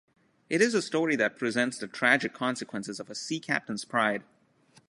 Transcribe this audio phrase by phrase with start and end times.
[0.49, 4.23] It is a story that presents the tragic consequences of a sea captain's pride.